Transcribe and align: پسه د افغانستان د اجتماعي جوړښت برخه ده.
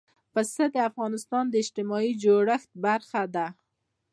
پسه 0.33 0.63
د 0.75 0.77
افغانستان 0.89 1.43
د 1.49 1.53
اجتماعي 1.63 2.11
جوړښت 2.23 2.69
برخه 2.85 3.21
ده. 3.35 3.47